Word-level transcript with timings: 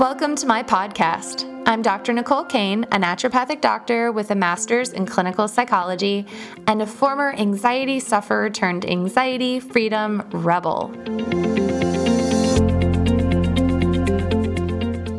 Welcome 0.00 0.34
to 0.36 0.46
my 0.46 0.62
podcast. 0.62 1.44
I'm 1.66 1.82
Dr. 1.82 2.14
Nicole 2.14 2.46
Cain, 2.46 2.84
a 2.84 2.96
naturopathic 2.96 3.60
doctor 3.60 4.10
with 4.10 4.30
a 4.30 4.34
master's 4.34 4.94
in 4.94 5.04
clinical 5.04 5.46
psychology 5.46 6.26
and 6.66 6.80
a 6.80 6.86
former 6.86 7.34
anxiety 7.34 8.00
sufferer 8.00 8.48
turned 8.48 8.86
anxiety 8.86 9.60
freedom 9.60 10.26
rebel. 10.30 10.88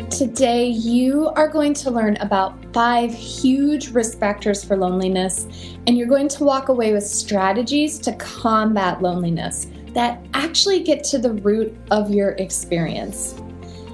Today, 0.10 0.66
you 0.66 1.28
are 1.36 1.48
going 1.48 1.76
to 1.76 1.92
learn 1.92 2.18
about 2.18 2.58
five 2.74 3.14
huge 3.14 3.90
risk 3.92 4.18
factors 4.18 4.64
for 4.64 4.76
loneliness, 4.76 5.46
and 5.86 5.96
you're 5.96 6.08
going 6.08 6.28
to 6.30 6.44
walk 6.44 6.70
away 6.70 6.92
with 6.92 7.06
strategies 7.06 8.00
to 8.00 8.14
combat 8.14 9.00
loneliness 9.00 9.68
that 9.94 10.26
actually 10.34 10.82
get 10.82 11.04
to 11.04 11.20
the 11.20 11.34
root 11.34 11.78
of 11.92 12.10
your 12.10 12.32
experience. 12.32 13.36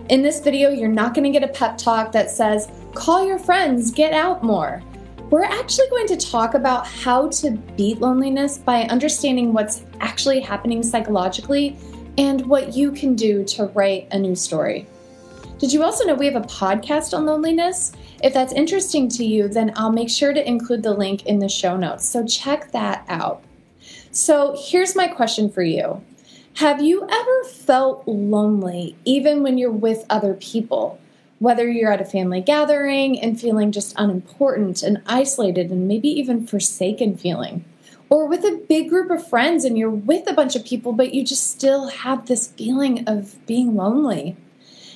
In 0.10 0.22
this 0.22 0.40
video, 0.40 0.70
you're 0.70 0.88
not 0.88 1.14
going 1.14 1.26
to 1.26 1.38
get 1.38 1.44
a 1.44 1.52
pep 1.52 1.78
talk 1.78 2.14
that 2.14 2.32
says, 2.32 2.72
call 2.94 3.28
your 3.28 3.38
friends, 3.38 3.92
get 3.92 4.14
out 4.14 4.42
more. 4.42 4.82
We're 5.30 5.44
actually 5.44 5.90
going 5.90 6.08
to 6.08 6.16
talk 6.16 6.54
about 6.54 6.88
how 6.88 7.28
to 7.30 7.52
beat 7.76 8.00
loneliness 8.00 8.58
by 8.58 8.84
understanding 8.84 9.52
what's 9.52 9.84
actually 10.00 10.40
happening 10.40 10.82
psychologically 10.82 11.76
and 12.18 12.46
what 12.46 12.74
you 12.74 12.94
can 12.94 13.16
do 13.16 13.44
to 13.44 13.66
write 13.76 14.08
a 14.12 14.18
new 14.18 14.34
story. 14.34 14.88
Did 15.60 15.74
you 15.74 15.84
also 15.84 16.06
know 16.06 16.14
we 16.14 16.28
have 16.28 16.42
a 16.42 16.48
podcast 16.48 17.14
on 17.14 17.26
loneliness? 17.26 17.92
If 18.24 18.34
that's 18.34 18.54
interesting 18.54 19.10
to 19.10 19.26
you, 19.26 19.50
then 19.50 19.74
I'll 19.76 19.92
make 19.92 20.10
sure 20.10 20.32
to 20.32 20.48
include 20.48 20.84
the 20.84 20.94
link 20.94 21.26
in 21.26 21.40
the 21.40 21.50
show 21.50 21.76
notes. 21.76 22.08
So 22.08 22.26
check 22.26 22.72
that 22.72 23.04
out. 23.10 23.44
So 24.12 24.56
here's 24.58 24.96
my 24.96 25.10
question 25.10 25.52
for 25.52 25.64
you 25.64 26.02
have 26.58 26.82
you 26.82 27.08
ever 27.08 27.44
felt 27.44 28.08
lonely 28.08 28.96
even 29.06 29.44
when 29.44 29.60
you're 29.60 29.72
with 29.72 30.04
other 30.10 30.34
people? 30.34 31.00
Whether 31.38 31.70
you're 31.70 31.92
at 31.92 32.02
a 32.02 32.06
family 32.06 32.42
gathering 32.42 33.20
and 33.20 33.40
feeling 33.40 33.72
just 33.72 33.94
unimportant 33.96 34.82
and 34.82 35.04
isolated 35.06 35.70
and 35.70 35.88
maybe 35.88 36.10
even 36.10 36.48
forsaken 36.48 37.16
feeling, 37.16 37.64
or 38.10 38.28
with 38.28 38.44
a 38.44 38.60
big 38.68 38.90
group 38.90 39.12
of 39.12 39.28
friends 39.28 39.66
and 39.66 39.78
you're 39.78 39.92
with 39.92 40.28
a 40.28 40.34
bunch 40.34 40.56
of 40.56 40.66
people, 40.66 40.94
but 40.94 41.14
you 41.14 41.24
just 41.24 41.48
still 41.48 41.90
have 41.90 42.26
this 42.26 42.48
feeling 42.48 43.08
of 43.08 43.36
being 43.46 43.76
lonely. 43.76 44.36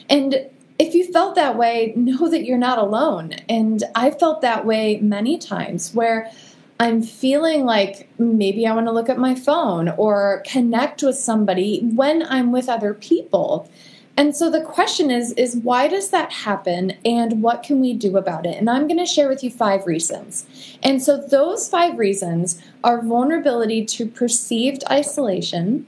And 0.10 0.50
if 0.80 0.96
you 0.96 1.12
felt 1.12 1.36
that 1.36 1.60
way, 1.60 1.94
know 1.96 2.28
that 2.28 2.44
you're 2.44 2.58
not 2.58 2.80
alone. 2.80 3.34
And 3.48 3.84
I 3.94 4.10
felt 4.10 4.42
that 4.42 4.66
way 4.66 4.98
many 4.98 5.38
times 5.38 5.94
where 5.94 6.32
I'm 6.82 7.04
feeling 7.04 7.64
like 7.64 8.10
maybe 8.18 8.66
I 8.66 8.74
want 8.74 8.88
to 8.88 8.92
look 8.92 9.08
at 9.08 9.20
my 9.20 9.36
phone 9.36 9.90
or 9.90 10.42
connect 10.48 11.04
with 11.04 11.16
somebody 11.16 11.82
when 11.94 12.24
I'm 12.24 12.52
with 12.52 12.68
other 12.68 12.96
people. 12.96 13.70
And 14.18 14.36
so 14.36 14.50
the 14.50 14.64
question 14.64 15.12
is 15.12 15.32
is 15.34 15.56
why 15.58 15.88
does 15.88 16.10
that 16.10 16.32
happen 16.32 16.98
and 17.06 17.44
what 17.44 17.62
can 17.62 17.82
we 17.82 17.94
do 17.94 18.18
about 18.18 18.48
it? 18.48 18.58
And 18.58 18.68
I'm 18.68 18.88
going 18.88 18.98
to 18.98 19.06
share 19.06 19.30
with 19.30 19.44
you 19.44 19.52
five 19.52 19.86
reasons. 19.86 20.48
And 20.82 21.04
so 21.04 21.18
those 21.18 21.70
five 21.70 22.00
reasons 22.00 22.60
are 22.84 23.04
vulnerability 23.04 23.86
to 23.86 24.08
perceived 24.08 24.84
isolation. 24.90 25.86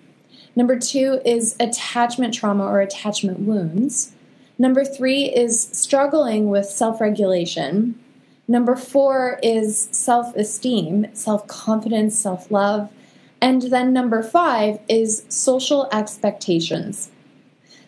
Number 0.55 0.77
2 0.77 1.21
is 1.25 1.55
attachment 1.59 2.35
trauma 2.35 2.65
or 2.65 2.81
attachment 2.81 3.39
wounds. 3.39 4.11
Number 4.59 4.85
3 4.85 5.23
is 5.23 5.59
struggling 5.59 6.49
with 6.49 6.67
self-regulation. 6.67 7.99
Number 8.47 8.75
four 8.75 9.39
is 9.41 9.87
self 9.91 10.35
esteem, 10.35 11.07
self 11.13 11.47
confidence, 11.47 12.17
self 12.17 12.51
love. 12.51 12.89
And 13.41 13.63
then 13.63 13.91
number 13.91 14.23
five 14.23 14.79
is 14.87 15.25
social 15.27 15.89
expectations. 15.91 17.11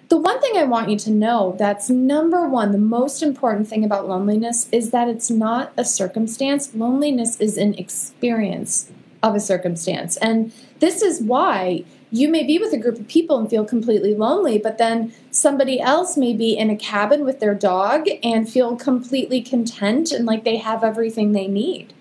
The 0.08 0.18
one 0.18 0.40
thing 0.40 0.54
I 0.56 0.66
want 0.66 0.90
you 0.90 0.98
to 1.00 1.12
know 1.12 1.56
that's 1.58 1.90
number 1.90 2.48
one, 2.48 2.72
the 2.72 2.78
most 2.78 3.24
important 3.24 3.68
thing 3.68 3.84
about 3.84 4.08
loneliness 4.08 4.70
is 4.72 4.92
that 4.92 5.08
it's 5.08 5.32
not 5.32 5.74
a 5.78 5.84
circumstance. 5.84 6.76
Loneliness 6.76 7.40
is 7.40 7.58
an 7.58 7.74
experience 7.76 8.92
of 9.24 9.34
a 9.34 9.40
circumstance. 9.40 10.18
And 10.18 10.54
this 10.80 11.02
is 11.02 11.22
why 11.22 11.84
you 12.12 12.30
may 12.30 12.44
be 12.44 12.58
with 12.60 12.74
a 12.74 12.78
group 12.78 13.00
of 13.00 13.08
people 13.08 13.38
and 13.38 13.50
feel 13.50 13.66
completely 13.66 14.14
lonely, 14.14 14.58
but 14.58 14.78
then 14.78 15.14
somebody 15.32 15.80
else 15.82 16.16
may 16.16 16.34
be 16.34 16.58
in 16.58 16.70
a 16.70 16.76
cabin 16.76 17.26
with 17.26 17.40
their 17.40 17.56
dog 17.56 18.08
and 18.24 18.50
feel 18.50 18.76
completely 18.76 19.42
content 19.42 20.12
and 20.12 20.26
like 20.26 20.44
they 20.44 20.58
have 20.58 20.84
everything 20.84 21.32
they 21.32 21.48
need. 21.48 21.94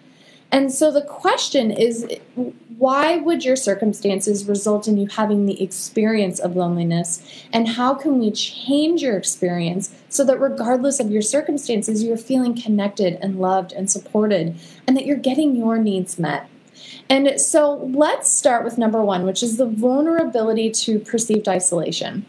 And 0.53 0.72
so 0.72 0.93
the 0.93 1.03
question 1.03 1.72
is 1.72 2.06
why 2.78 3.16
would 3.16 3.44
your 3.44 3.56
circumstances 3.56 4.47
result 4.47 4.87
in 4.87 4.97
you 4.97 5.06
having 5.09 5.47
the 5.47 5.62
experience 5.62 6.38
of 6.38 6.54
loneliness? 6.54 7.44
And 7.53 7.66
how 7.69 7.94
can 7.94 8.19
we 8.19 8.31
change 8.31 9.03
your 9.03 9.16
experience 9.16 9.94
so 10.09 10.25
that 10.25 10.41
regardless 10.41 11.00
of 11.00 11.10
your 11.10 11.22
circumstances, 11.22 12.04
you're 12.04 12.16
feeling 12.16 12.60
connected 12.60 13.19
and 13.20 13.41
loved 13.41 13.72
and 13.72 13.91
supported 13.91 14.56
and 14.87 14.97
that 14.97 15.06
you're 15.06 15.16
getting 15.16 15.56
your 15.56 15.78
needs 15.78 16.19
met? 16.19 16.48
And 17.08 17.40
so 17.40 17.90
let's 17.92 18.30
start 18.30 18.64
with 18.64 18.78
number 18.78 19.02
one, 19.02 19.24
which 19.24 19.42
is 19.42 19.56
the 19.56 19.66
vulnerability 19.66 20.70
to 20.70 20.98
perceived 20.98 21.48
isolation. 21.48 22.26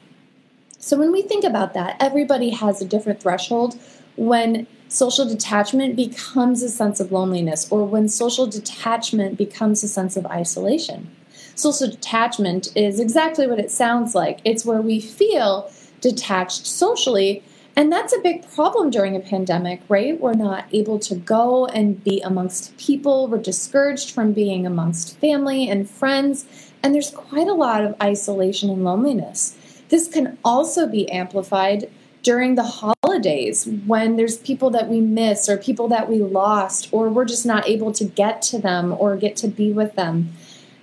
So 0.79 0.97
when 0.97 1.11
we 1.11 1.21
think 1.21 1.43
about 1.43 1.73
that, 1.73 1.97
everybody 1.99 2.51
has 2.51 2.81
a 2.81 2.85
different 2.85 3.21
threshold 3.21 3.79
when 4.16 4.67
social 4.88 5.27
detachment 5.27 5.95
becomes 5.95 6.61
a 6.61 6.69
sense 6.69 6.99
of 6.99 7.11
loneliness 7.11 7.67
or 7.71 7.85
when 7.85 8.07
social 8.07 8.45
detachment 8.45 9.38
becomes 9.38 9.83
a 9.83 9.88
sense 9.88 10.16
of 10.16 10.25
isolation. 10.27 11.09
Social 11.55 11.87
detachment 11.89 12.67
is 12.75 12.99
exactly 12.99 13.47
what 13.47 13.59
it 13.59 13.72
sounds 13.72 14.13
like. 14.13 14.39
It's 14.43 14.66
where 14.66 14.81
we 14.81 14.99
feel 14.99 15.72
detached 16.01 16.67
socially 16.67 17.43
and 17.75 17.91
that's 17.91 18.13
a 18.13 18.19
big 18.19 18.50
problem 18.52 18.90
during 18.90 19.16
a 19.16 19.19
pandemic, 19.19 19.81
right? 19.90 20.19
We're 20.19 20.34
not 20.34 20.66
able 20.72 20.97
to 21.00 21.16
go 21.16 21.66
and 21.66 22.02
be 22.03 22.22
amongst 22.22 22.78
people. 22.78 23.28
We're 23.28 23.40
discouraged 23.40 24.12
from 24.12 24.31
being 24.31 24.66
amongst 24.66 25.19
family 25.19 25.69
and 25.69 25.90
friends. 25.90 26.46
And 26.81 26.96
there's 26.96 27.12
quite 27.12 27.47
a 27.47 27.53
lot 27.53 27.84
of 27.84 27.96
isolation 28.02 28.69
and 28.69 28.84
loneliness. 28.84 29.58
This 29.90 30.08
can 30.08 30.38
also 30.46 30.88
be 30.88 31.12
amplified 31.12 31.91
during 32.24 32.56
the 32.56 32.81
holidays 33.03 33.68
when 33.85 34.16
there's 34.16 34.38
people 34.38 34.69
that 34.72 34.88
we 34.88 35.02
miss 35.02 35.47
or 35.50 35.58
people 35.58 35.88
that 35.90 36.09
we 36.09 36.19
lost, 36.19 36.90
or 36.91 37.09
we're 37.09 37.25
just 37.25 37.46
not 37.46 37.68
able 37.68 37.91
to 37.91 38.06
get 38.06 38.41
to 38.41 38.58
them 38.58 38.96
or 38.97 39.16
get 39.16 39.35
to 39.35 39.47
be 39.47 39.72
with 39.72 39.96
them. 39.96 40.34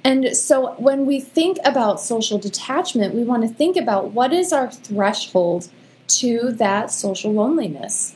And 0.04 0.36
so 0.36 0.74
when 0.74 1.06
we 1.06 1.20
think 1.20 1.58
about 1.64 2.00
social 2.00 2.38
detachment, 2.38 3.14
we 3.14 3.24
want 3.24 3.42
to 3.42 3.48
think 3.48 3.76
about 3.76 4.12
what 4.12 4.32
is 4.32 4.52
our 4.52 4.70
threshold 4.70 5.68
to 6.08 6.52
that 6.52 6.90
social 6.90 7.32
loneliness. 7.32 8.14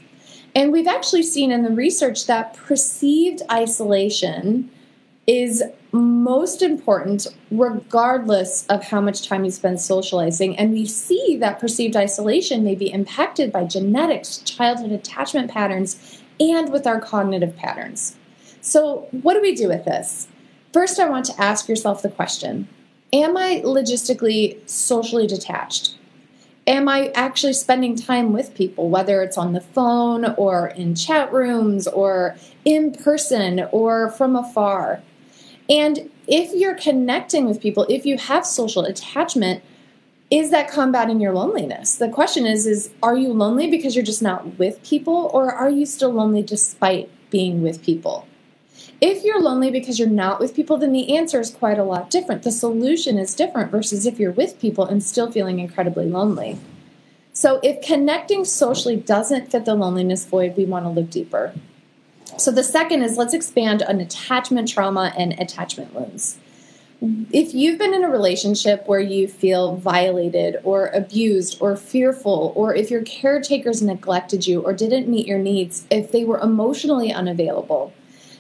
And 0.55 0.73
we've 0.73 0.87
actually 0.87 1.23
seen 1.23 1.51
in 1.51 1.63
the 1.63 1.71
research 1.71 2.27
that 2.27 2.55
perceived 2.55 3.43
isolation 3.51 4.71
is 5.27 5.63
most 5.93 6.63
important 6.63 7.27
regardless 7.51 8.67
of 8.67 8.85
how 8.85 9.01
much 9.01 9.27
time 9.27 9.45
you 9.45 9.51
spend 9.51 9.81
socializing. 9.81 10.57
And 10.57 10.73
we 10.73 10.87
see 10.87 11.37
that 11.41 11.59
perceived 11.59 11.97
isolation 11.97 12.65
may 12.65 12.75
be 12.75 12.93
impacted 12.93 13.53
by 13.53 13.65
genetics, 13.65 14.39
childhood 14.39 14.93
attachment 14.93 15.51
patterns, 15.51 16.23
and 16.39 16.73
with 16.73 16.87
our 16.87 17.01
cognitive 17.01 17.57
patterns. 17.57 18.17
So, 18.61 19.09
what 19.11 19.35
do 19.35 19.41
we 19.41 19.55
do 19.55 19.69
with 19.69 19.85
this? 19.85 20.29
First, 20.73 21.01
I 21.01 21.09
want 21.09 21.25
to 21.27 21.41
ask 21.41 21.69
yourself 21.69 22.03
the 22.03 22.09
question 22.09 22.69
Am 23.13 23.37
I 23.37 23.63
logistically 23.65 24.69
socially 24.69 25.27
detached? 25.27 25.97
Am 26.67 26.89
I 26.89 27.13
actually 27.15 27.53
spending 27.53 27.97
time 27.97 28.33
with 28.33 28.55
people, 28.55 28.91
whether 28.91 29.23
it's 29.23 29.39
on 29.39 29.53
the 29.53 29.61
phone 29.61 30.25
or 30.37 30.69
in 30.69 30.95
chat 30.95 31.33
rooms 31.33 31.87
or 31.87 32.37
in 32.65 32.93
person 32.93 33.69
or 33.73 34.11
from 34.11 34.35
afar? 34.35 35.03
And 35.69 36.11
if 36.27 36.53
you're 36.53 36.77
connecting 36.77 37.47
with 37.47 37.61
people, 37.61 37.87
if 37.89 38.05
you 38.05 38.19
have 38.19 38.45
social 38.45 38.85
attachment, 38.85 39.63
is 40.31 40.51
that 40.51 40.71
combating 40.71 41.21
your 41.21 41.33
loneliness? 41.33 41.97
The 41.97 42.09
question 42.09 42.47
is 42.47 42.67
is 42.67 42.91
are 43.03 43.17
you 43.17 43.33
lonely 43.33 43.71
because 43.71 43.95
you're 43.95 44.05
just 44.05 44.23
not 44.23 44.59
with 44.59 44.83
people 44.83 45.31
or 45.33 45.53
are 45.53 45.71
you 45.71 45.87
still 45.87 46.13
lonely 46.13 46.43
despite 46.43 47.09
being 47.31 47.63
with 47.63 47.83
people? 47.83 48.27
If 49.01 49.25
you're 49.25 49.43
lonely 49.43 49.71
because 49.71 49.99
you're 49.99 50.09
not 50.09 50.41
with 50.41 50.57
people, 50.57 50.79
then 50.79 50.93
the 50.93 51.15
answer 51.17 51.39
is 51.39 51.51
quite 51.51 51.79
a 51.79 51.85
lot 51.85 52.09
different. 52.09 52.43
The 52.43 52.53
solution 52.53 53.19
is 53.19 53.35
different 53.35 53.71
versus 53.71 54.07
if 54.07 54.19
you're 54.19 54.33
with 54.33 54.59
people 54.59 54.87
and 54.87 55.03
still 55.03 55.31
feeling 55.31 55.59
incredibly 55.59 56.07
lonely. 56.07 56.59
So, 57.35 57.61
if 57.63 57.83
connecting 57.83 58.47
socially 58.47 58.97
doesn't 58.97 59.51
fit 59.51 59.67
the 59.67 59.75
loneliness 59.75 60.25
void, 60.25 60.57
we 60.57 60.65
want 60.65 60.87
to 60.87 60.89
look 60.89 61.11
deeper. 61.11 61.53
So, 62.39 62.51
the 62.51 62.65
second 62.65 63.03
is 63.03 63.19
let's 63.19 63.35
expand 63.35 63.83
on 63.83 64.01
attachment 64.01 64.71
trauma 64.71 65.13
and 65.19 65.39
attachment 65.39 65.93
wounds. 65.93 66.39
If 67.31 67.53
you've 67.53 67.79
been 67.79 67.93
in 67.93 68.05
a 68.05 68.09
relationship 68.09 68.87
where 68.87 69.01
you 69.01 69.29
feel 69.29 69.77
violated 69.77 70.57
or 70.65 70.87
abused 70.89 71.59
or 71.61 71.77
fearful, 71.77 72.55
or 72.57 72.75
if 72.75 72.91
your 72.91 73.03
caretakers 73.03 73.83
neglected 73.83 74.47
you 74.47 74.63
or 74.63 74.73
didn't 74.73 75.07
meet 75.07 75.27
your 75.27 75.39
needs, 75.39 75.87
if 75.91 76.11
they 76.11 76.25
were 76.25 76.39
emotionally 76.41 77.13
unavailable, 77.13 77.93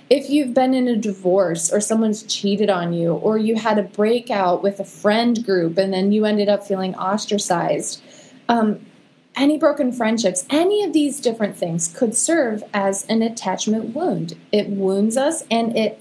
if 0.09 0.31
you've 0.31 0.55
been 0.55 0.75
in 0.75 0.87
a 0.89 0.97
divorce 0.97 1.73
or 1.73 1.81
someone's 1.81 2.23
cheated 2.23 2.71
on 2.71 2.93
you, 2.93 3.13
or 3.13 3.39
you 3.39 3.57
had 3.57 3.79
a 3.79 3.83
breakout 3.83 4.63
with 4.63 4.79
a 4.79 4.85
friend 4.85 5.45
group 5.45 5.79
and 5.79 5.93
then 5.93 6.13
you 6.13 6.25
ended 6.25 6.49
up 6.49 6.67
feeling 6.67 6.95
ostracized, 6.95 8.03
um, 8.49 8.85
any 9.35 9.59
broken 9.59 9.93
friendships, 9.93 10.47
any 10.49 10.83
of 10.83 10.93
these 10.93 11.21
different 11.21 11.57
things 11.57 11.93
could 11.95 12.17
serve 12.17 12.63
as 12.73 13.05
an 13.07 13.21
attachment 13.23 13.95
wound. 13.95 14.37
It 14.51 14.69
wounds 14.69 15.17
us 15.17 15.45
and 15.51 15.77
it 15.77 16.01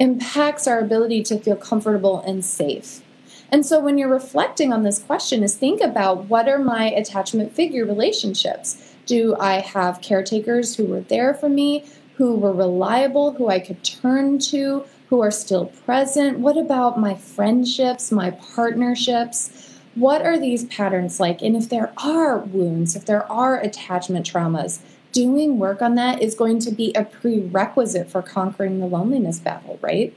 impacts 0.00 0.66
our 0.66 0.80
ability 0.80 1.22
to 1.22 1.38
feel 1.38 1.56
comfortable 1.56 2.20
and 2.20 2.44
safe. 2.44 3.02
And 3.50 3.66
so 3.66 3.78
when 3.78 3.98
you're 3.98 4.08
reflecting 4.08 4.72
on 4.72 4.82
this 4.82 4.98
question 4.98 5.42
is 5.42 5.54
think 5.54 5.80
about 5.80 6.24
what 6.24 6.48
are 6.48 6.58
my 6.58 6.86
attachment 6.86 7.54
figure 7.54 7.84
relationships? 7.84 8.94
Do 9.04 9.36
I 9.38 9.60
have 9.60 10.00
caretakers 10.00 10.76
who 10.76 10.86
were 10.86 11.02
there 11.02 11.34
for 11.34 11.48
me, 11.48 11.84
who 12.22 12.36
were 12.36 12.52
reliable, 12.52 13.32
who 13.32 13.48
I 13.48 13.58
could 13.58 13.82
turn 13.82 14.38
to, 14.38 14.84
who 15.08 15.20
are 15.20 15.32
still 15.32 15.66
present? 15.66 16.38
What 16.38 16.56
about 16.56 16.96
my 16.96 17.16
friendships, 17.16 18.12
my 18.12 18.30
partnerships? 18.30 19.76
What 19.96 20.22
are 20.22 20.38
these 20.38 20.64
patterns 20.66 21.18
like? 21.18 21.42
And 21.42 21.56
if 21.56 21.68
there 21.68 21.92
are 21.96 22.38
wounds, 22.38 22.94
if 22.94 23.06
there 23.06 23.30
are 23.30 23.58
attachment 23.58 24.24
traumas, 24.24 24.78
doing 25.10 25.58
work 25.58 25.82
on 25.82 25.96
that 25.96 26.22
is 26.22 26.36
going 26.36 26.60
to 26.60 26.70
be 26.70 26.92
a 26.94 27.04
prerequisite 27.04 28.08
for 28.08 28.22
conquering 28.22 28.78
the 28.78 28.86
loneliness 28.86 29.40
battle, 29.40 29.80
right? 29.82 30.14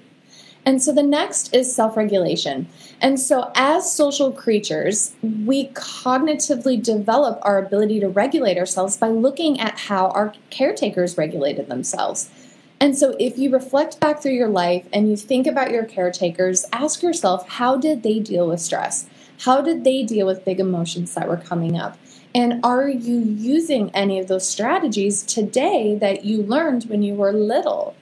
And 0.66 0.82
so 0.82 0.92
the 0.92 1.04
next 1.04 1.54
is 1.54 1.74
self 1.74 1.96
regulation. 1.96 2.68
And 3.00 3.20
so, 3.20 3.52
as 3.56 3.92
social 3.94 4.32
creatures, 4.32 5.16
we 5.22 5.68
cognitively 5.70 6.82
develop 6.82 7.40
our 7.44 7.60
ability 7.60 8.00
to 8.00 8.10
regulate 8.10 8.58
ourselves 8.58 8.98
by 8.98 9.10
looking 9.10 9.60
at 9.60 9.78
how 9.78 10.10
our 10.10 10.34
caretakers 10.50 11.18
regulated 11.18 11.68
themselves. 11.68 12.32
And 12.80 12.98
so, 12.98 13.16
if 13.20 13.38
you 13.38 13.52
reflect 13.52 14.00
back 14.00 14.22
through 14.22 14.34
your 14.34 14.50
life 14.50 14.88
and 14.92 15.08
you 15.10 15.16
think 15.16 15.46
about 15.46 15.72
your 15.72 15.86
caretakers, 15.86 16.66
ask 16.74 17.04
yourself 17.04 17.48
how 17.48 17.78
did 17.78 18.02
they 18.02 18.20
deal 18.20 18.48
with 18.48 18.60
stress? 18.60 19.08
How 19.42 19.62
did 19.62 19.84
they 19.84 20.04
deal 20.04 20.26
with 20.26 20.46
big 20.46 20.60
emotions 20.60 21.14
that 21.14 21.28
were 21.28 21.38
coming 21.38 21.78
up? 21.78 21.98
And 22.34 22.60
are 22.66 22.90
you 22.90 23.20
using 23.20 23.92
any 23.92 24.20
of 24.20 24.28
those 24.28 24.50
strategies 24.50 25.24
today 25.24 25.96
that 26.00 26.26
you 26.26 26.42
learned 26.42 26.86
when 26.86 27.02
you 27.02 27.14
were 27.14 27.32
little? 27.32 27.96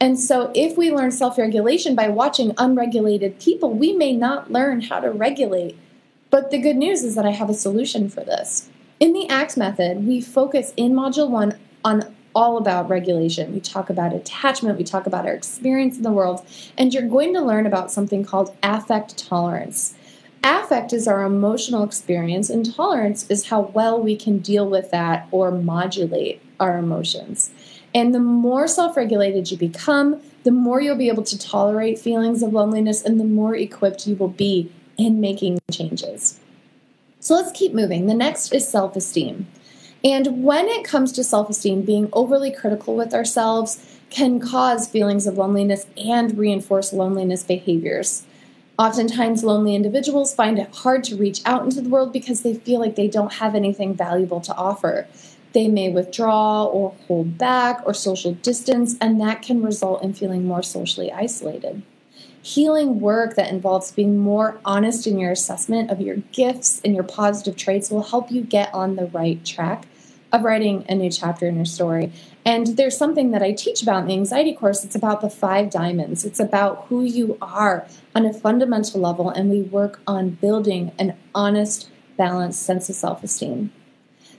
And 0.00 0.18
so, 0.18 0.50
if 0.54 0.78
we 0.78 0.90
learn 0.90 1.10
self 1.10 1.36
regulation 1.36 1.94
by 1.94 2.08
watching 2.08 2.54
unregulated 2.56 3.38
people, 3.38 3.72
we 3.72 3.92
may 3.92 4.12
not 4.14 4.50
learn 4.50 4.80
how 4.80 5.00
to 5.00 5.10
regulate. 5.10 5.78
But 6.30 6.50
the 6.50 6.58
good 6.58 6.76
news 6.76 7.02
is 7.02 7.14
that 7.16 7.26
I 7.26 7.30
have 7.30 7.50
a 7.50 7.54
solution 7.54 8.08
for 8.08 8.22
this. 8.22 8.70
In 8.98 9.12
the 9.12 9.28
ACT 9.28 9.56
method, 9.56 10.06
we 10.06 10.20
focus 10.20 10.72
in 10.76 10.92
Module 10.92 11.28
1 11.28 11.58
on 11.84 12.14
all 12.34 12.56
about 12.56 12.88
regulation. 12.88 13.52
We 13.52 13.60
talk 13.60 13.90
about 13.90 14.14
attachment, 14.14 14.78
we 14.78 14.84
talk 14.84 15.06
about 15.06 15.26
our 15.26 15.34
experience 15.34 15.96
in 15.96 16.02
the 16.02 16.12
world, 16.12 16.46
and 16.78 16.94
you're 16.94 17.08
going 17.08 17.34
to 17.34 17.40
learn 17.40 17.66
about 17.66 17.90
something 17.90 18.24
called 18.24 18.56
affect 18.62 19.18
tolerance. 19.18 19.94
Affect 20.42 20.92
is 20.92 21.06
our 21.06 21.24
emotional 21.24 21.82
experience, 21.82 22.48
and 22.48 22.74
tolerance 22.74 23.28
is 23.28 23.48
how 23.48 23.60
well 23.60 24.00
we 24.00 24.16
can 24.16 24.38
deal 24.38 24.68
with 24.68 24.90
that 24.90 25.28
or 25.30 25.50
modulate 25.50 26.40
our 26.58 26.78
emotions. 26.78 27.50
And 27.94 28.14
the 28.14 28.20
more 28.20 28.68
self 28.68 28.96
regulated 28.96 29.50
you 29.50 29.56
become, 29.56 30.20
the 30.44 30.50
more 30.50 30.80
you'll 30.80 30.96
be 30.96 31.08
able 31.08 31.24
to 31.24 31.38
tolerate 31.38 31.98
feelings 31.98 32.42
of 32.42 32.52
loneliness 32.52 33.02
and 33.02 33.18
the 33.18 33.24
more 33.24 33.54
equipped 33.54 34.06
you 34.06 34.16
will 34.16 34.28
be 34.28 34.72
in 34.96 35.20
making 35.20 35.58
changes. 35.70 36.38
So 37.18 37.34
let's 37.34 37.52
keep 37.52 37.74
moving. 37.74 38.06
The 38.06 38.14
next 38.14 38.52
is 38.52 38.68
self 38.68 38.96
esteem. 38.96 39.46
And 40.02 40.42
when 40.42 40.66
it 40.68 40.84
comes 40.84 41.12
to 41.12 41.24
self 41.24 41.50
esteem, 41.50 41.82
being 41.82 42.08
overly 42.12 42.50
critical 42.50 42.96
with 42.96 43.12
ourselves 43.12 43.84
can 44.08 44.40
cause 44.40 44.88
feelings 44.88 45.26
of 45.26 45.38
loneliness 45.38 45.86
and 45.96 46.36
reinforce 46.36 46.92
loneliness 46.92 47.42
behaviors. 47.42 48.24
Oftentimes, 48.78 49.44
lonely 49.44 49.74
individuals 49.74 50.34
find 50.34 50.58
it 50.58 50.74
hard 50.74 51.04
to 51.04 51.16
reach 51.16 51.42
out 51.44 51.64
into 51.64 51.82
the 51.82 51.88
world 51.90 52.12
because 52.12 52.40
they 52.40 52.54
feel 52.54 52.80
like 52.80 52.96
they 52.96 53.08
don't 53.08 53.34
have 53.34 53.54
anything 53.54 53.94
valuable 53.94 54.40
to 54.40 54.54
offer. 54.56 55.06
They 55.52 55.68
may 55.68 55.90
withdraw 55.90 56.64
or 56.64 56.94
hold 57.06 57.36
back 57.36 57.82
or 57.84 57.94
social 57.94 58.34
distance, 58.34 58.96
and 59.00 59.20
that 59.20 59.42
can 59.42 59.62
result 59.62 60.02
in 60.02 60.14
feeling 60.14 60.46
more 60.46 60.62
socially 60.62 61.10
isolated. 61.12 61.82
Healing 62.42 63.00
work 63.00 63.36
that 63.36 63.50
involves 63.50 63.92
being 63.92 64.18
more 64.18 64.60
honest 64.64 65.06
in 65.06 65.18
your 65.18 65.32
assessment 65.32 65.90
of 65.90 66.00
your 66.00 66.16
gifts 66.32 66.80
and 66.84 66.94
your 66.94 67.04
positive 67.04 67.56
traits 67.56 67.90
will 67.90 68.04
help 68.04 68.30
you 68.30 68.42
get 68.42 68.72
on 68.72 68.96
the 68.96 69.06
right 69.06 69.44
track 69.44 69.86
of 70.32 70.42
writing 70.42 70.84
a 70.88 70.94
new 70.94 71.10
chapter 71.10 71.46
in 71.46 71.56
your 71.56 71.64
story. 71.64 72.12
And 72.44 72.68
there's 72.78 72.96
something 72.96 73.32
that 73.32 73.42
I 73.42 73.52
teach 73.52 73.82
about 73.82 74.02
in 74.02 74.06
the 74.06 74.14
anxiety 74.14 74.54
course. 74.54 74.84
It's 74.84 74.94
about 74.94 75.20
the 75.20 75.28
five 75.28 75.70
diamonds. 75.70 76.24
It's 76.24 76.40
about 76.40 76.86
who 76.88 77.04
you 77.04 77.36
are 77.42 77.86
on 78.14 78.24
a 78.24 78.32
fundamental 78.32 79.00
level, 79.00 79.28
and 79.28 79.50
we 79.50 79.62
work 79.62 80.00
on 80.06 80.30
building 80.30 80.92
an 80.98 81.16
honest, 81.34 81.90
balanced 82.16 82.62
sense 82.62 82.88
of 82.88 82.94
self 82.94 83.22
esteem. 83.22 83.72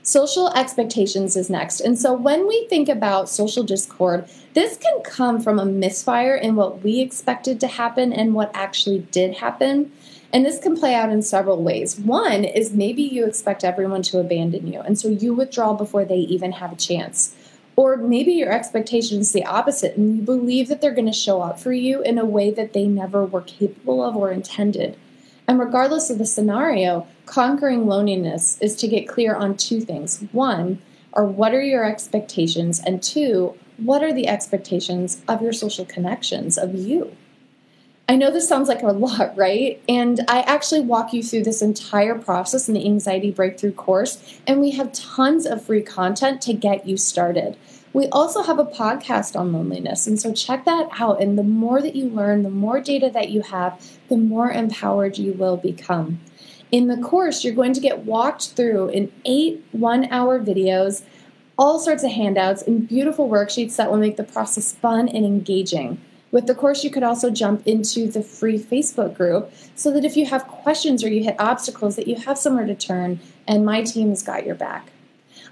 Social 0.03 0.49
expectations 0.53 1.35
is 1.35 1.49
next. 1.49 1.79
And 1.79 1.97
so 1.97 2.13
when 2.13 2.47
we 2.47 2.65
think 2.67 2.89
about 2.89 3.29
social 3.29 3.63
discord, 3.63 4.27
this 4.53 4.75
can 4.77 5.01
come 5.03 5.39
from 5.39 5.59
a 5.59 5.65
misfire 5.65 6.35
in 6.35 6.55
what 6.55 6.81
we 6.81 7.01
expected 7.01 7.59
to 7.59 7.67
happen 7.67 8.11
and 8.11 8.33
what 8.33 8.49
actually 8.55 8.99
did 9.11 9.35
happen. 9.35 9.91
And 10.33 10.43
this 10.43 10.59
can 10.59 10.75
play 10.75 10.95
out 10.95 11.11
in 11.11 11.21
several 11.21 11.61
ways. 11.61 11.99
One 11.99 12.45
is 12.45 12.73
maybe 12.73 13.03
you 13.03 13.25
expect 13.25 13.63
everyone 13.63 14.01
to 14.03 14.19
abandon 14.19 14.65
you, 14.65 14.79
and 14.79 14.97
so 14.97 15.07
you 15.09 15.33
withdraw 15.33 15.73
before 15.73 16.05
they 16.05 16.15
even 16.15 16.53
have 16.53 16.71
a 16.71 16.77
chance. 16.77 17.35
Or 17.75 17.97
maybe 17.97 18.31
your 18.31 18.51
expectation 18.51 19.19
is 19.19 19.33
the 19.33 19.45
opposite, 19.45 19.97
and 19.97 20.17
you 20.17 20.21
believe 20.23 20.67
that 20.69 20.81
they're 20.81 20.93
going 20.93 21.05
to 21.05 21.13
show 21.13 21.41
up 21.41 21.59
for 21.59 21.73
you 21.73 22.01
in 22.01 22.17
a 22.17 22.25
way 22.25 22.49
that 22.49 22.73
they 22.73 22.85
never 22.85 23.25
were 23.25 23.41
capable 23.41 24.03
of 24.03 24.15
or 24.15 24.31
intended. 24.31 24.97
And 25.47 25.59
regardless 25.59 26.09
of 26.09 26.17
the 26.17 26.25
scenario, 26.25 27.07
conquering 27.25 27.87
loneliness 27.87 28.57
is 28.61 28.75
to 28.77 28.87
get 28.87 29.07
clear 29.07 29.35
on 29.35 29.57
two 29.57 29.81
things. 29.81 30.23
One, 30.31 30.81
are 31.13 31.25
what 31.25 31.53
are 31.53 31.61
your 31.61 31.83
expectations? 31.83 32.79
And 32.79 33.03
two, 33.03 33.57
what 33.77 34.03
are 34.03 34.13
the 34.13 34.27
expectations 34.27 35.21
of 35.27 35.41
your 35.41 35.53
social 35.53 35.85
connections, 35.85 36.57
of 36.57 36.75
you? 36.75 37.15
I 38.11 38.17
know 38.17 38.29
this 38.29 38.45
sounds 38.45 38.67
like 38.67 38.81
a 38.81 38.87
lot, 38.91 39.37
right? 39.37 39.81
And 39.87 40.19
I 40.27 40.41
actually 40.41 40.81
walk 40.81 41.13
you 41.13 41.23
through 41.23 41.43
this 41.43 41.61
entire 41.61 42.19
process 42.19 42.67
in 42.67 42.73
the 42.73 42.83
Anxiety 42.83 43.31
Breakthrough 43.31 43.71
course, 43.71 44.37
and 44.45 44.59
we 44.59 44.71
have 44.71 44.91
tons 44.91 45.45
of 45.45 45.63
free 45.63 45.81
content 45.81 46.41
to 46.41 46.53
get 46.53 46.85
you 46.85 46.97
started. 46.97 47.55
We 47.93 48.07
also 48.07 48.43
have 48.43 48.59
a 48.59 48.65
podcast 48.65 49.39
on 49.39 49.53
loneliness, 49.53 50.07
and 50.07 50.19
so 50.19 50.33
check 50.33 50.65
that 50.65 50.89
out. 50.99 51.21
And 51.21 51.37
the 51.37 51.43
more 51.43 51.81
that 51.81 51.95
you 51.95 52.09
learn, 52.09 52.43
the 52.43 52.49
more 52.49 52.81
data 52.81 53.09
that 53.13 53.29
you 53.29 53.43
have, 53.43 53.81
the 54.09 54.17
more 54.17 54.51
empowered 54.51 55.17
you 55.17 55.31
will 55.31 55.55
become. 55.55 56.19
In 56.69 56.87
the 56.87 56.97
course, 56.97 57.45
you're 57.45 57.55
going 57.55 57.73
to 57.73 57.79
get 57.79 57.99
walked 57.99 58.49
through 58.49 58.89
in 58.89 59.09
eight 59.23 59.63
one 59.71 60.11
hour 60.11 60.37
videos, 60.37 61.03
all 61.57 61.79
sorts 61.79 62.03
of 62.03 62.11
handouts, 62.11 62.61
and 62.61 62.89
beautiful 62.89 63.29
worksheets 63.29 63.77
that 63.77 63.89
will 63.89 63.99
make 63.99 64.17
the 64.17 64.25
process 64.25 64.73
fun 64.73 65.07
and 65.07 65.25
engaging. 65.25 66.01
With 66.31 66.47
the 66.47 66.55
course, 66.55 66.83
you 66.83 66.89
could 66.89 67.03
also 67.03 67.29
jump 67.29 67.67
into 67.67 68.07
the 68.07 68.23
free 68.23 68.57
Facebook 68.57 69.15
group 69.15 69.51
so 69.75 69.91
that 69.91 70.05
if 70.05 70.15
you 70.15 70.25
have 70.27 70.47
questions 70.47 71.03
or 71.03 71.09
you 71.09 71.23
hit 71.23 71.35
obstacles, 71.37 71.97
that 71.97 72.07
you 72.07 72.15
have 72.15 72.37
somewhere 72.37 72.65
to 72.65 72.75
turn, 72.75 73.19
and 73.47 73.65
my 73.65 73.83
team 73.83 74.09
has 74.09 74.23
got 74.23 74.45
your 74.45 74.55
back. 74.55 74.91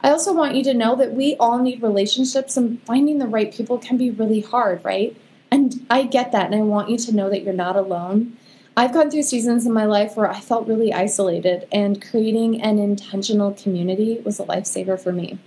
I 0.01 0.12
also 0.12 0.33
want 0.33 0.55
you 0.55 0.63
to 0.63 0.74
know 0.74 0.95
that 0.95 1.13
we 1.13 1.36
all 1.36 1.59
need 1.59 1.83
relationships, 1.83 2.55
and 2.55 2.81
finding 2.83 3.17
the 3.17 3.27
right 3.27 3.53
people 3.53 3.77
can 3.77 3.98
be 3.98 4.09
really 4.09 4.39
hard, 4.39 4.83
right? 4.86 5.17
And 5.51 5.86
I 5.89 6.03
get 6.03 6.31
that, 6.31 6.45
and 6.45 6.55
I 6.55 6.62
want 6.62 6.89
you 6.89 6.98
to 6.98 7.15
know 7.15 7.29
that 7.29 7.43
you're 7.43 7.53
not 7.53 7.75
alone. 7.75 8.38
I've 8.77 8.93
gone 8.93 9.12
through 9.12 9.24
seasons 9.24 9.65
in 9.65 9.74
my 9.74 9.83
life 9.83 10.15
where 10.15 10.31
I 10.31 10.39
felt 10.39 10.67
really 10.67 10.93
isolated, 10.93 11.67
and 11.74 12.01
creating 12.01 12.62
an 12.62 12.79
intentional 12.79 13.51
community 13.51 14.21
was 14.24 14.39
a 14.39 14.45
lifesaver 14.45 14.98
for 14.98 15.12
me. 15.12 15.39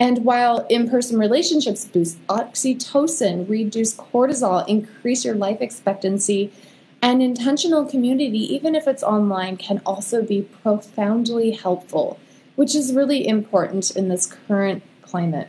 And 0.00 0.24
while 0.24 0.66
in 0.68 0.88
person 0.88 1.18
relationships 1.18 1.84
boost 1.84 2.24
oxytocin, 2.28 3.48
reduce 3.48 3.94
cortisol, 3.94 4.66
increase 4.68 5.24
your 5.24 5.34
life 5.34 5.60
expectancy, 5.60 6.52
an 7.02 7.20
intentional 7.20 7.84
community, 7.84 8.38
even 8.54 8.74
if 8.74 8.86
it's 8.86 9.02
online, 9.02 9.56
can 9.56 9.80
also 9.84 10.22
be 10.22 10.42
profoundly 10.42 11.52
helpful 11.52 12.18
which 12.58 12.74
is 12.74 12.92
really 12.92 13.24
important 13.24 13.88
in 13.92 14.08
this 14.08 14.26
current 14.26 14.82
climate. 15.00 15.46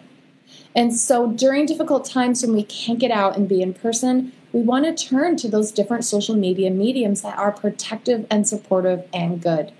And 0.76 0.96
so 0.96 1.32
during 1.32 1.66
difficult 1.66 2.06
times 2.06 2.44
when 2.44 2.54
we 2.54 2.62
can't 2.62 3.00
get 3.00 3.10
out 3.10 3.36
and 3.36 3.50
be 3.50 3.64
in 3.64 3.74
person, 3.74 4.32
we 4.54 4.62
want 4.62 4.86
to 4.86 5.08
turn 5.08 5.36
to 5.38 5.50
those 5.50 5.72
different 5.72 6.06
social 6.06 6.36
media 6.36 6.70
mediums 6.70 7.24
that 7.24 7.36
are 7.36 7.52
protective 7.52 8.28
and 8.30 8.48
supportive 8.48 9.06
and 9.12 9.42
good. 9.42 9.72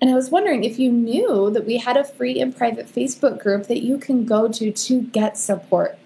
And 0.00 0.08
I 0.08 0.14
was 0.14 0.30
wondering 0.30 0.64
if 0.64 0.78
you 0.78 0.90
knew 0.90 1.50
that 1.50 1.66
we 1.66 1.76
had 1.76 1.96
a 1.96 2.04
free 2.04 2.40
and 2.40 2.56
private 2.56 2.86
Facebook 2.86 3.42
group 3.42 3.66
that 3.66 3.82
you 3.82 3.98
can 3.98 4.24
go 4.24 4.48
to 4.48 4.72
to 4.72 5.02
get 5.02 5.36
support. 5.36 5.98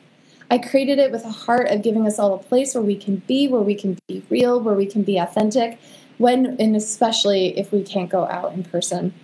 I 0.51 0.59
created 0.59 0.99
it 0.99 1.13
with 1.13 1.25
a 1.25 1.31
heart 1.31 1.69
of 1.69 1.83
giving 1.83 2.07
us 2.07 2.19
all 2.19 2.35
a 2.35 2.39
place 2.39 2.75
where 2.75 2.83
we 2.83 2.97
can 2.97 3.17
be, 3.27 3.47
where 3.49 3.63
we 3.63 3.75
can 3.75 3.99
be 4.09 4.25
real, 4.29 4.61
where 4.61 4.75
we 4.75 4.87
can 4.87 5.03
be 5.03 5.17
authentic, 5.17 5.79
when 6.19 6.57
and 6.61 6.77
especially 6.77 7.59
if 7.59 7.73
we 7.73 7.83
can't 7.83 8.11
go 8.11 8.27
out 8.27 8.53
in 8.53 8.65
person. 8.65 9.15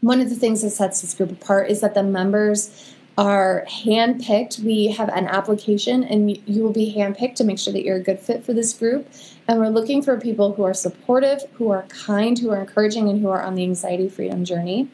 One 0.00 0.20
of 0.20 0.30
the 0.30 0.36
things 0.36 0.62
that 0.62 0.70
sets 0.70 1.00
this 1.02 1.14
group 1.14 1.30
apart 1.30 1.70
is 1.70 1.80
that 1.80 1.94
the 1.94 2.02
members 2.02 2.94
are 3.18 3.64
handpicked. 3.68 4.58
We 4.60 4.88
have 4.88 5.10
an 5.10 5.28
application, 5.28 6.02
and 6.02 6.36
you 6.48 6.62
will 6.62 6.72
be 6.72 6.94
handpicked 6.96 7.36
to 7.36 7.44
make 7.44 7.58
sure 7.58 7.72
that 7.72 7.84
you're 7.84 7.96
a 7.96 8.02
good 8.02 8.18
fit 8.18 8.44
for 8.44 8.52
this 8.52 8.72
group. 8.72 9.06
And 9.48 9.58
we're 9.58 9.68
looking 9.68 10.02
for 10.02 10.20
people 10.20 10.54
who 10.54 10.62
are 10.62 10.74
supportive, 10.74 11.42
who 11.54 11.70
are 11.70 11.82
kind, 11.84 12.38
who 12.38 12.50
are 12.50 12.60
encouraging, 12.60 13.08
and 13.08 13.20
who 13.20 13.28
are 13.28 13.42
on 13.42 13.54
the 13.54 13.64
anxiety 13.64 14.08
freedom 14.08 14.44
journey. 14.44 14.88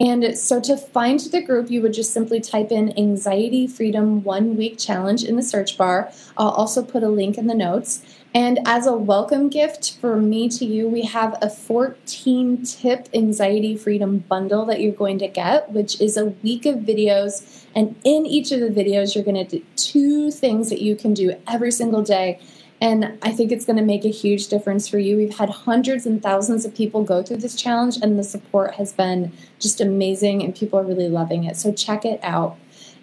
And 0.00 0.36
so 0.38 0.62
to 0.62 0.78
find 0.78 1.20
the 1.20 1.42
group, 1.42 1.70
you 1.70 1.82
would 1.82 1.92
just 1.92 2.14
simply 2.14 2.40
type 2.40 2.72
in 2.72 2.96
Anxiety 2.98 3.66
Freedom 3.66 4.24
One 4.24 4.56
Week 4.56 4.78
Challenge 4.78 5.22
in 5.22 5.36
the 5.36 5.42
search 5.42 5.76
bar. 5.76 6.10
I'll 6.38 6.48
also 6.48 6.82
put 6.82 7.02
a 7.02 7.10
link 7.10 7.36
in 7.36 7.48
the 7.48 7.54
notes. 7.54 8.02
And 8.32 8.60
as 8.64 8.86
a 8.86 8.96
welcome 8.96 9.50
gift 9.50 9.98
for 10.00 10.16
me 10.16 10.48
to 10.50 10.64
you, 10.64 10.88
we 10.88 11.02
have 11.02 11.36
a 11.42 11.50
14 11.50 12.64
tip 12.64 13.08
anxiety 13.12 13.76
freedom 13.76 14.20
bundle 14.20 14.64
that 14.66 14.80
you're 14.80 14.92
going 14.92 15.18
to 15.18 15.28
get, 15.28 15.70
which 15.70 16.00
is 16.00 16.16
a 16.16 16.26
week 16.26 16.64
of 16.64 16.76
videos. 16.76 17.66
And 17.74 17.96
in 18.02 18.24
each 18.24 18.52
of 18.52 18.60
the 18.60 18.68
videos, 18.68 19.14
you're 19.14 19.24
going 19.24 19.44
to 19.44 19.58
do 19.58 19.64
two 19.76 20.30
things 20.30 20.70
that 20.70 20.80
you 20.80 20.96
can 20.96 21.12
do 21.12 21.34
every 21.46 21.72
single 21.72 22.02
day. 22.02 22.40
And 22.80 23.18
I 23.22 23.32
think 23.32 23.52
it's 23.52 23.66
going 23.66 23.76
to 23.76 23.84
make 23.84 24.04
a 24.06 24.10
huge 24.10 24.48
difference 24.48 24.88
for 24.88 24.98
you. 24.98 25.16
We've 25.16 25.36
had 25.36 25.50
hundreds 25.50 26.06
and 26.06 26.22
thousands 26.22 26.64
of 26.64 26.74
people 26.74 27.04
go 27.04 27.22
through 27.22 27.38
this 27.38 27.54
challenge, 27.54 27.98
and 28.02 28.18
the 28.18 28.24
support 28.24 28.74
has 28.76 28.92
been 28.92 29.32
just 29.58 29.80
amazing, 29.80 30.42
and 30.42 30.54
people 30.54 30.78
are 30.78 30.84
really 30.84 31.08
loving 31.08 31.44
it. 31.44 31.56
So 31.56 31.72
check 31.72 32.06
it 32.06 32.20
out. 32.22 32.56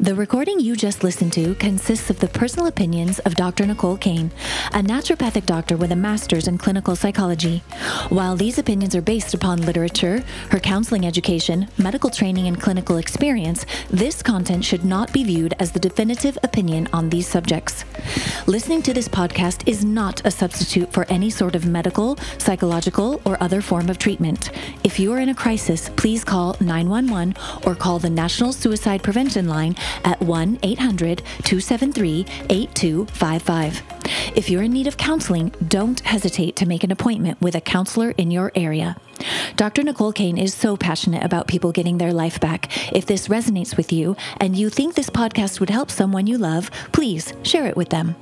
The 0.03 0.17
recording 0.17 0.59
you 0.59 0.75
just 0.75 1.05
listened 1.05 1.33
to 1.35 1.55
consists 1.55 2.11
of 2.11 2.19
the 2.19 2.27
personal 2.27 2.67
opinions 2.67 3.21
of 3.21 3.37
Dr. 3.37 3.65
Nicole 3.65 3.97
Cain, 3.97 4.33
a 4.73 4.81
naturopathic 4.81 5.47
doctor 5.47 5.77
with 5.77 5.93
a 5.93 5.97
master's 5.97 6.49
in 6.49 6.59
clinical 6.59 6.97
psychology. 6.97 7.63
While 8.09 8.35
these 8.35 8.59
opinions 8.59 8.97
are 8.97 9.01
based 9.01 9.33
upon 9.33 9.65
literature, 9.65 10.25
her 10.51 10.59
counseling 10.59 11.07
education, 11.07 11.69
medical 11.79 12.11
training, 12.11 12.49
and 12.49 12.61
clinical 12.61 12.97
experience, 12.97 13.65
this 13.91 14.25
content 14.25 14.65
should 14.65 14.85
not 14.85 15.13
be 15.13 15.23
viewed 15.23 15.55
as 15.61 15.71
the 15.71 15.79
definitive 15.79 16.37
opinion 16.43 16.89
on 16.93 17.09
these 17.09 17.29
subjects. 17.29 17.85
Listening 18.49 18.83
to 18.83 18.93
this 18.93 19.07
podcast 19.07 19.69
is 19.69 19.85
not 19.85 20.21
a 20.27 20.33
substitute 20.33 20.93
for 20.93 21.07
any 21.11 21.31
sort 21.31 21.55
of 21.55 21.65
medical, 21.65 22.17
psychological, 22.39 23.23
or 23.25 23.41
other 23.41 23.63
form 23.63 23.89
of 23.89 23.99
treatment. 23.99 24.51
If 24.83 24.99
you 24.99 25.13
are 25.13 25.21
in 25.21 25.29
a 25.29 25.35
crisis, 25.37 25.91
please 25.91 26.25
call 26.25 26.57
911 26.61 27.37
or 27.65 27.77
call 27.77 28.01
the 28.01 28.11
National 28.11 28.53
Suicide 28.53 29.05
Prevention 29.05 29.47
Line 29.47 29.77
at 30.05 30.21
1 30.21 30.59
800 30.63 31.19
273 31.43 32.27
8255. 32.51 33.83
If 34.35 34.49
you're 34.51 34.63
in 34.63 34.73
need 34.73 34.87
of 34.87 34.97
counseling, 34.97 35.53
don't 35.67 36.01
hesitate 36.01 36.57
to 36.57 36.67
make 36.67 36.85
an 36.85 36.91
appointment 36.91 37.41
with 37.41 37.55
a 37.55 37.61
counselor 37.61 38.11
in 38.13 38.31
your 38.31 38.53
area. 38.55 38.97
Dr. 39.57 39.83
Nicole 39.83 40.13
Cain 40.13 40.39
is 40.39 40.55
so 40.55 40.77
passionate 40.77 41.23
about 41.23 41.47
people 41.47 41.73
getting 41.73 41.99
their 41.99 42.13
life 42.13 42.41
back. 42.41 42.71
If 42.93 43.07
this 43.07 43.29
resonates 43.29 43.77
with 43.77 43.93
you 43.93 44.17
and 44.41 44.57
you 44.57 44.71
think 44.71 44.95
this 44.95 45.11
podcast 45.11 45.61
would 45.61 45.71
help 45.71 45.91
someone 45.91 46.27
you 46.27 46.39
love, 46.39 46.71
please 46.93 47.33
share 47.43 47.67
it 47.67 47.77
with 47.77 47.91
them. 47.91 48.17